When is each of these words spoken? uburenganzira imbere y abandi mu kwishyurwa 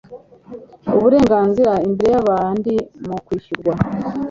uburenganzira 0.95 1.73
imbere 1.87 2.11
y 2.13 2.19
abandi 2.23 2.73
mu 3.07 3.15
kwishyurwa 3.25 3.73